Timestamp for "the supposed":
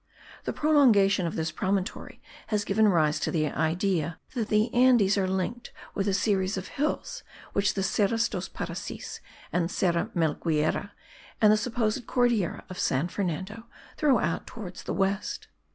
11.53-12.07